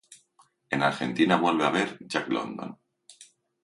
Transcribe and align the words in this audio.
En 0.71 0.81
Argentina 0.87 1.35
vuelve 1.37 1.63
a 1.63 1.69
ver 1.69 1.87
a 1.89 1.97
Jack 1.99 2.27
London. 2.29 2.75